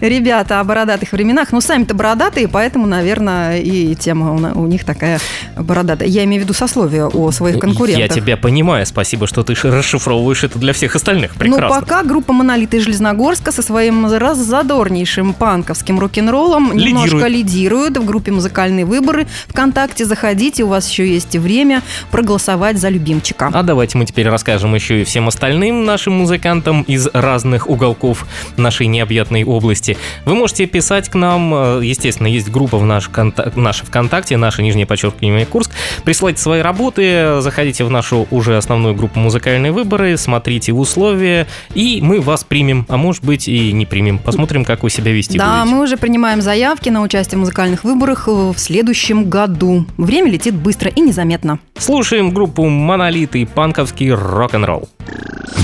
Ребята 0.00 0.60
о 0.60 0.64
бородатых 0.64 1.12
временах, 1.12 1.52
ну, 1.52 1.60
сами-то 1.60 1.94
бородатые, 1.94 2.48
поэтому, 2.48 2.86
наверное, 2.86 3.58
и 3.58 3.89
тема 3.94 4.52
у, 4.54 4.66
них 4.66 4.84
такая 4.84 5.20
бородатая. 5.56 6.08
Я 6.08 6.24
имею 6.24 6.42
в 6.42 6.44
виду 6.44 6.54
сословие 6.54 7.06
о 7.06 7.30
своих 7.30 7.58
конкурентах. 7.58 8.00
Я 8.00 8.08
тебя 8.08 8.36
понимаю, 8.36 8.86
спасибо, 8.86 9.26
что 9.26 9.42
ты 9.42 9.54
расшифровываешь 9.54 10.44
это 10.44 10.58
для 10.58 10.72
всех 10.72 10.96
остальных. 10.96 11.32
Ну, 11.34 11.38
Прекрасно. 11.38 11.80
пока 11.80 12.02
группа 12.02 12.32
«Монолит» 12.32 12.74
из 12.74 12.84
Железногорска 12.84 13.52
со 13.52 13.62
своим 13.62 14.06
раззадорнейшим 14.06 15.34
панковским 15.34 15.98
рок-н-роллом 15.98 16.76
немножко 16.76 17.26
лидирует 17.26 17.96
в 17.96 18.04
группе 18.04 18.32
«Музыкальные 18.32 18.84
выборы». 18.84 19.26
Вконтакте 19.48 20.04
заходите, 20.04 20.64
у 20.64 20.68
вас 20.68 20.88
еще 20.88 21.08
есть 21.08 21.36
время 21.36 21.82
проголосовать 22.10 22.78
за 22.78 22.88
любимчика. 22.88 23.50
А 23.52 23.62
давайте 23.62 23.98
мы 23.98 24.06
теперь 24.06 24.28
расскажем 24.28 24.74
еще 24.74 25.02
и 25.02 25.04
всем 25.04 25.28
остальным 25.28 25.84
нашим 25.84 26.14
музыкантам 26.14 26.82
из 26.82 27.08
разных 27.12 27.68
уголков 27.68 28.26
нашей 28.56 28.86
необъятной 28.86 29.44
области. 29.44 29.96
Вы 30.24 30.34
можете 30.34 30.66
писать 30.66 31.08
к 31.08 31.14
нам, 31.14 31.54
э, 31.54 31.80
естественно, 31.84 32.26
есть 32.26 32.50
группа 32.50 32.78
в 32.78 32.84
наш 32.84 33.08
конта- 33.08 33.52
наша 33.80 33.86
ВКонтакте, 33.86 34.36
наша 34.36 34.62
нижнее 34.62 34.86
подчеркивание 34.86 35.46
Курск. 35.46 35.70
Присылайте 36.04 36.40
свои 36.40 36.60
работы, 36.60 37.40
заходите 37.40 37.84
в 37.84 37.90
нашу 37.90 38.26
уже 38.30 38.56
основную 38.56 38.94
группу 38.94 39.18
«Музыкальные 39.18 39.72
выборы», 39.72 40.16
смотрите 40.16 40.72
условия, 40.72 41.46
и 41.74 42.00
мы 42.02 42.20
вас 42.20 42.44
примем, 42.44 42.86
а 42.88 42.96
может 42.96 43.24
быть 43.24 43.48
и 43.48 43.72
не 43.72 43.86
примем. 43.86 44.18
Посмотрим, 44.18 44.64
как 44.64 44.82
вы 44.82 44.90
себя 44.90 45.12
вести 45.12 45.38
Да, 45.38 45.60
будете. 45.62 45.74
мы 45.74 45.82
уже 45.82 45.96
принимаем 45.96 46.42
заявки 46.42 46.88
на 46.88 47.02
участие 47.02 47.36
в 47.36 47.40
музыкальных 47.40 47.84
выборах 47.84 48.26
в 48.26 48.54
следующем 48.56 49.28
году. 49.28 49.86
Время 49.96 50.30
летит 50.30 50.54
быстро 50.54 50.90
и 50.90 51.00
незаметно. 51.00 51.58
Слушаем 51.78 52.30
группу 52.30 52.66
«Монолит» 52.68 53.34
и 53.36 53.44
панковский 53.44 54.12
рок-н-ролл. 54.12 54.88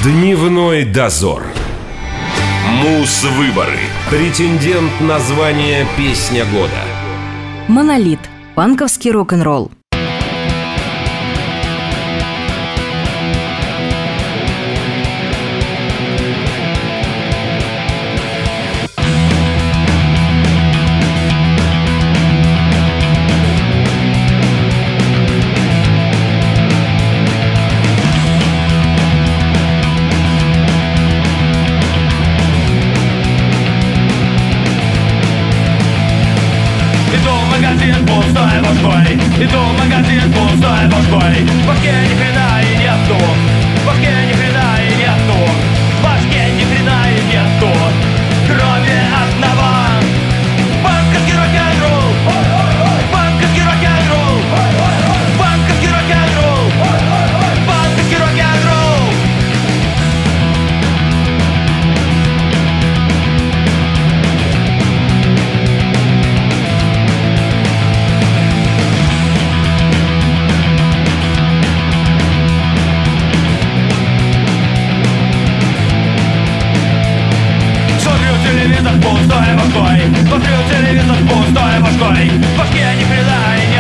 Дневной 0.02 0.84
дозор. 0.84 1.42
Мус-выборы. 2.82 3.78
Претендент 4.10 5.00
на 5.00 5.18
звание 5.18 5.86
«Песня 5.96 6.44
года». 6.46 6.95
Монолит. 7.68 8.20
Панковский 8.54 9.10
рок-н-ролл. 9.10 9.72
Магазин 37.56 38.06
пустой 38.06 38.60
башкой. 38.60 39.14
Иду 39.40 39.58
в 39.58 39.78
магазин 39.78 40.32
пустой 40.32 40.88
башкой. 40.92 41.44
В 41.44 41.66
башке 41.66 41.92
ни 42.04 42.14
хрена 42.18 42.60
и 42.62 42.76
нету. 42.76 43.18
В 43.82 43.86
башке 43.86 44.12
ни 44.28 44.32
хрена 44.34 44.45
пустой 79.02 79.48
башкой 79.58 80.00
Смотрю 80.26 80.56
телевизор 80.70 81.16
пустой 81.28 81.80
башкой 81.80 82.28
В 82.30 82.58
башке 82.58 82.84
ни 82.98 83.04
хрена 83.04 83.75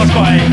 my 0.00 0.14
bike 0.14 0.49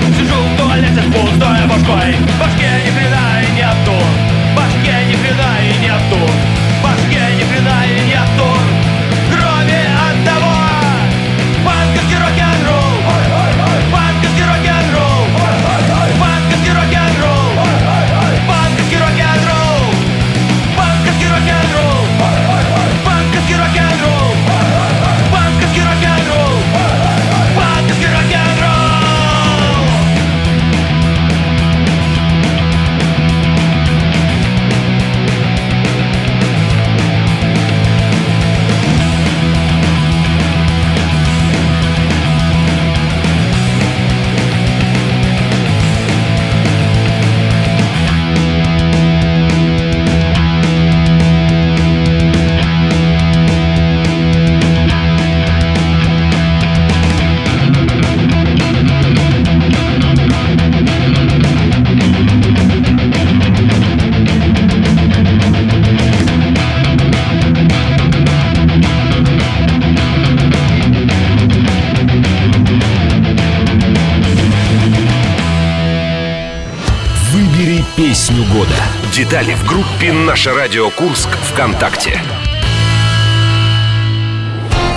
года. 78.52 78.76
Детали 79.14 79.54
в 79.54 79.66
группе 79.66 80.12
«Наше 80.12 80.54
радио 80.54 80.90
Курск» 80.90 81.30
ВКонтакте. 81.52 82.22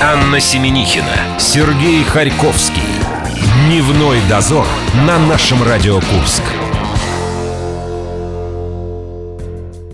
Анна 0.02 0.40
Семенихина, 0.40 1.38
Сергей 1.38 2.02
Харьковский. 2.04 2.82
Дневной 3.66 4.20
дозор 4.28 4.66
на 5.06 5.18
нашем 5.18 5.62
Радио 5.62 6.00
Курск. 6.00 6.42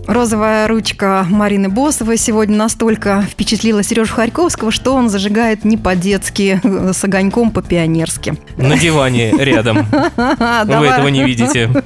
Розовая 0.07 0.69
ручка 0.69 1.27
Марины 1.29 1.67
Босовой 1.67 2.17
сегодня 2.17 2.55
настолько 2.55 3.25
впечатлила 3.29 3.83
Сережу 3.83 4.15
Харьковского, 4.15 4.71
что 4.71 4.93
он 4.93 5.09
зажигает 5.09 5.65
не 5.65 5.75
по-детски, 5.75 6.61
э, 6.63 6.93
с 6.93 7.03
огоньком 7.03 7.51
по-пионерски. 7.51 8.37
На 8.55 8.77
диване 8.77 9.31
рядом. 9.31 9.85
Вы 10.15 10.85
этого 10.87 11.09
не 11.09 11.23
видите. 11.25 11.69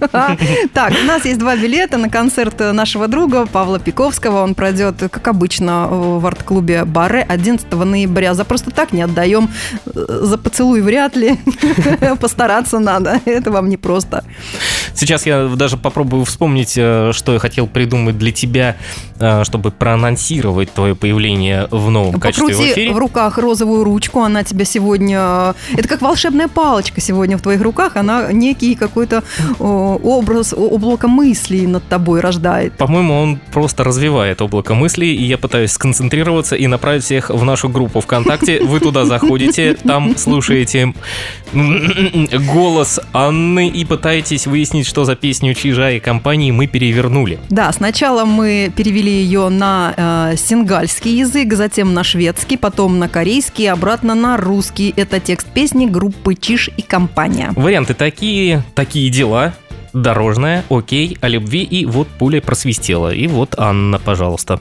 Так, 0.74 0.94
у 1.02 1.06
нас 1.06 1.26
есть 1.26 1.40
два 1.40 1.56
билета 1.56 1.98
на 1.98 2.10
концерт 2.10 2.60
нашего 2.60 3.08
друга 3.08 3.46
Павла 3.46 3.80
Пиковского. 3.80 4.44
Он 4.44 4.54
пройдет, 4.54 4.96
как 5.12 5.28
обычно, 5.28 5.88
в 5.88 6.26
арт-клубе 6.26 6.86
Баре 6.86 7.26
11 7.28 7.72
ноября. 7.74 8.34
За 8.34 8.46
просто 8.46 8.72
так 8.72 8.94
не 8.94 9.02
отдаем. 9.02 9.50
За 9.86 10.38
поцелуй 10.38 10.82
вряд 10.82 11.16
ли. 11.16 11.40
Постараться 12.20 12.80
надо. 12.80 13.20
Это 13.26 13.52
вам 13.52 13.70
не 13.70 13.78
просто. 13.78 14.24
Сейчас 14.94 15.26
я 15.26 15.48
даже 15.48 15.78
попробую 15.78 16.26
вспомнить, 16.26 16.76
э, 16.78 17.12
что 17.14 17.34
я 17.34 17.40
хотел 17.40 17.68
придумать 17.68 18.11
для 18.17 18.32
тебя, 18.32 18.76
э, 19.19 19.43
чтобы 19.43 19.71
проанонсировать 19.71 20.74
твое 20.74 20.95
появление 20.95 21.67
в 21.71 21.89
новом 21.89 22.19
качестве 22.19 22.47
в 22.54 22.58
Покрути 22.58 22.71
эфире. 22.74 22.93
в 22.93 22.97
руках 22.97 23.38
розовую 23.38 23.84
ручку, 23.84 24.21
она 24.21 24.43
тебя 24.43 24.65
сегодня... 24.65 25.54
Это 25.78 25.88
как 25.88 26.02
волшебная 26.02 26.47
палочка 26.47 27.02
сегодня 27.02 27.38
в 27.38 27.41
твоих 27.41 27.62
руках, 27.62 27.95
она 27.95 28.32
некий 28.32 28.76
какой-то 28.76 29.24
о, 29.60 30.00
образ, 30.04 30.54
о- 30.54 30.58
облако 30.58 31.08
мыслей 31.08 31.67
над 31.67 31.84
тобой 31.88 32.19
рождает. 32.21 32.74
По-моему, 32.78 33.19
он 33.19 33.39
просто 33.54 33.84
развивает 33.84 34.41
облако 34.41 34.74
мыслей, 34.74 35.15
и 35.15 35.24
я 35.24 35.38
пытаюсь 35.38 35.71
сконцентрироваться 35.71 36.56
и 36.56 36.67
направить 36.67 37.04
всех 37.04 37.30
в 37.30 37.43
нашу 37.43 37.69
группу 37.69 38.02
ВКонтакте. 38.02 38.63
Вы 38.63 38.80
туда 38.80 39.06
заходите, 39.06 39.76
там 39.76 40.17
слушаете 40.17 40.93
голос 41.54 43.00
Анны 43.13 43.67
и 43.67 43.86
пытаетесь 43.86 44.47
выяснить, 44.47 44.88
что 44.88 45.06
за 45.06 45.15
песню 45.15 45.54
Чижа 45.54 45.91
и 45.91 46.00
компании 46.00 46.52
мы 46.52 46.67
перевернули. 46.67 47.39
Да, 47.50 47.71
сначала 47.71 48.01
мы 48.26 48.74
перевели 48.76 49.12
ее 49.12 49.50
на 49.50 50.32
э, 50.32 50.36
сингальский 50.36 51.20
язык, 51.20 51.54
затем 51.54 51.94
на 51.94 52.04
шведский, 52.04 52.58
потом 52.58 52.98
на 52.98 53.08
корейский, 53.08 53.70
обратно 53.70 54.16
на 54.16 54.38
русский. 54.38 54.92
Это 54.98 55.20
текст 55.20 55.48
песни 55.48 55.86
группы 55.86 56.34
Чиж 56.34 56.72
и 56.76 56.82
компания. 56.82 57.52
Варианты 57.56 57.94
такие, 57.94 58.64
такие 58.74 59.12
дела. 59.12 59.54
Дорожная, 59.94 60.64
окей, 60.70 61.16
о 61.22 61.28
любви 61.28 61.62
и 61.62 61.86
вот 61.86 62.08
пуля 62.08 62.42
просвистела. 62.42 63.14
И 63.14 63.28
вот 63.28 63.54
Анна, 63.60 64.00
пожалуйста. 64.00 64.60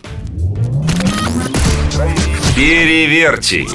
Переверьте. 2.54 3.66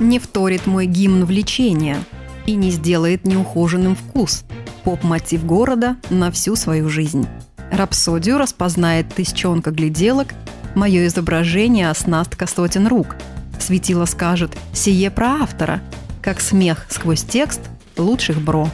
Не 0.00 0.18
вторит 0.18 0.66
мой 0.66 0.86
гимн 0.86 1.26
влечения 1.26 1.98
и 2.46 2.54
не 2.54 2.70
сделает 2.70 3.26
неухоженным 3.26 3.94
вкус. 3.94 4.44
Поп-мотив 4.84 5.44
города 5.44 5.96
на 6.08 6.30
всю 6.30 6.56
свою 6.56 6.88
жизнь. 6.88 7.26
Рапсодию 7.70 8.38
распознает 8.38 9.08
тысячонка 9.14 9.70
гляделок, 9.70 10.28
мое 10.74 11.06
изображение 11.06 11.90
оснастка 11.90 12.46
сотен 12.46 12.86
рук. 12.86 13.16
Светило 13.60 14.04
скажет 14.04 14.56
«Сие 14.72 15.10
про 15.10 15.42
автора», 15.42 15.80
как 16.22 16.40
смех 16.40 16.86
сквозь 16.90 17.22
текст 17.22 17.60
лучших 17.96 18.40
бро. 18.40 18.68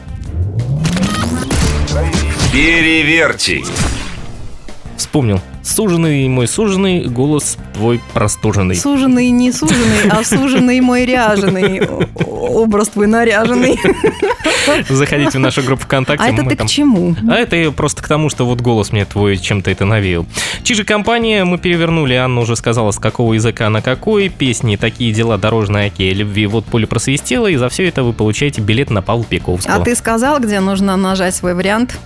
Переверьте. 2.53 3.63
Вспомнил. 4.97 5.41
Суженый 5.63 6.29
мой 6.29 6.47
суженый, 6.47 7.07
голос 7.07 7.57
твой 7.73 8.01
простуженный. 8.13 8.77
Суженый 8.77 9.31
не 9.31 9.51
суженый, 9.51 10.09
а 10.11 10.23
суженый 10.23 10.81
мой 10.81 11.07
ряженый. 11.07 11.81
Образ 12.27 12.89
твой 12.89 13.07
наряженный. 13.07 13.79
Заходите 14.89 15.39
в 15.39 15.41
нашу 15.41 15.63
группу 15.63 15.85
ВКонтакте. 15.85 16.25
А 16.25 16.29
это 16.33 16.43
ты 16.45 16.57
там- 16.57 16.67
к 16.67 16.71
чему? 16.71 17.17
А 17.29 17.35
это 17.35 17.71
просто 17.73 18.03
к 18.03 18.09
тому, 18.09 18.31
что 18.31 18.47
вот 18.47 18.61
голос 18.61 18.93
мне 18.93 19.05
твой 19.05 19.37
чем-то 19.37 19.71
это 19.71 19.85
навеял. 19.85 20.27
Чижи 20.63 20.85
компания, 20.85 21.45
мы 21.45 21.59
перевернули, 21.59 22.15
Анна 22.15 22.41
уже 22.41 22.57
сказала, 22.57 22.91
с 22.91 22.99
какого 22.99 23.35
языка 23.35 23.69
на 23.71 23.83
какой, 23.83 24.29
песни, 24.29 24.77
такие 24.77 25.13
дела, 25.13 25.39
дорожная 25.39 25.87
окей, 25.89 26.13
любви, 26.13 26.47
вот 26.47 26.65
поле 26.65 26.87
просвистело, 26.87 27.47
и 27.47 27.57
за 27.57 27.69
все 27.69 27.87
это 27.89 28.03
вы 28.03 28.13
получаете 28.13 28.61
билет 28.61 28.91
на 28.91 29.03
Павла 29.03 29.25
Пиковского. 29.25 29.75
А 29.77 29.81
ты 29.81 29.95
сказал, 29.95 30.39
где 30.41 30.61
нужно 30.61 30.97
нажать 30.97 31.35
свой 31.35 31.55
вариант? 31.55 31.99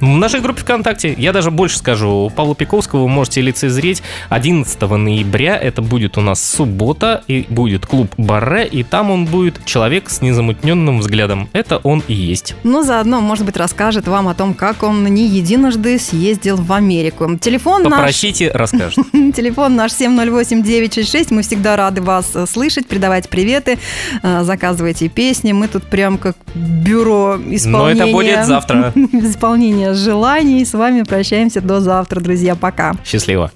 В 0.00 0.04
нашей 0.04 0.40
группе 0.40 0.60
ВКонтакте, 0.60 1.14
я 1.16 1.32
даже 1.32 1.50
больше 1.50 1.78
скажу, 1.78 2.30
Павла 2.34 2.54
Пиковского 2.54 3.02
вы 3.02 3.08
можете 3.08 3.40
лицезреть 3.40 4.02
11 4.28 4.80
ноября, 4.82 5.56
это 5.56 5.80
будет 5.80 6.18
у 6.18 6.20
нас 6.20 6.42
суббота, 6.44 7.22
и 7.28 7.46
будет 7.48 7.86
клуб 7.86 8.12
Барре, 8.18 8.66
и 8.66 8.82
там 8.82 9.10
он 9.10 9.24
будет 9.24 9.64
человек 9.64 10.10
с 10.10 10.20
незамутненным 10.20 10.98
взглядом. 10.98 11.48
Это 11.52 11.78
он 11.78 12.02
и 12.08 12.14
есть. 12.14 12.54
Ну, 12.62 12.82
заодно, 12.82 13.20
может 13.20 13.46
быть, 13.46 13.56
расскажет 13.56 14.06
вам 14.06 14.28
о 14.28 14.34
том, 14.34 14.52
как 14.52 14.82
он 14.82 15.04
не 15.04 15.26
единожды 15.26 15.98
съездил 15.98 16.56
в 16.56 16.72
Америку. 16.72 17.36
Телефон 17.38 17.84
наш... 17.84 17.92
Попросите, 17.92 18.50
расскажет. 18.52 18.98
Телефон 19.12 19.76
наш 19.76 19.92
708-966. 19.92 21.28
Мы 21.30 21.42
всегда 21.42 21.76
рады 21.76 22.02
вас 22.02 22.32
э, 22.34 22.46
слышать, 22.46 22.86
передавать 22.86 23.28
приветы, 23.30 23.78
э, 24.22 24.44
заказывайте 24.44 25.08
песни. 25.08 25.52
Мы 25.52 25.68
тут 25.68 25.84
прям 25.84 26.18
как 26.18 26.36
бюро 26.54 27.36
Но 27.38 27.54
исполнения... 27.54 28.02
это 28.02 28.12
будет 28.12 28.46
завтра. 28.46 28.92
Исполнение 29.12 29.85
желаний. 29.94 30.64
С 30.64 30.74
вами 30.74 31.02
прощаемся 31.02 31.60
до 31.60 31.80
завтра, 31.80 32.20
друзья. 32.20 32.54
Пока. 32.54 32.94
Счастливо. 33.04 33.50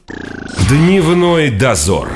Дневной 0.68 1.50
дозор. 1.50 2.08